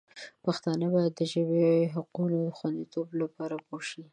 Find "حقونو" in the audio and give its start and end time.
1.95-2.37